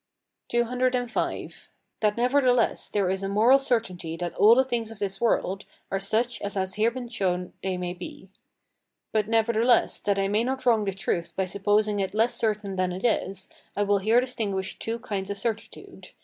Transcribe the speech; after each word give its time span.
[Footnote: 0.49 0.63
words 0.79 0.95
in 0.95 1.01
Greek] 1.03 1.09
CCV. 1.11 1.67
That 1.99 2.17
nevertheless 2.17 2.89
there 2.89 3.11
is 3.11 3.21
a 3.21 3.29
moral 3.29 3.59
certainty 3.59 4.17
that 4.17 4.33
all 4.33 4.55
the 4.55 4.63
things 4.63 4.89
of 4.89 4.97
this 4.97 5.21
world 5.21 5.65
are 5.91 5.99
such 5.99 6.41
as 6.41 6.55
has 6.55 6.71
been 6.75 7.03
here 7.03 7.09
shown 7.11 7.53
they 7.61 7.77
may 7.77 7.93
be. 7.93 8.27
But 9.11 9.27
nevertheless, 9.27 9.99
that 9.99 10.17
I 10.17 10.27
may 10.27 10.43
not 10.43 10.65
wrong 10.65 10.85
the 10.85 10.91
truth 10.93 11.35
by 11.35 11.45
supposing 11.45 11.99
it 11.99 12.15
less 12.15 12.33
certain 12.33 12.77
than 12.77 12.91
it 12.91 13.03
is, 13.05 13.47
I 13.75 13.83
will 13.83 13.99
here 13.99 14.19
distinguish 14.19 14.79
two 14.79 14.97
kinds 14.97 15.29
of 15.29 15.37
certitude. 15.37 16.13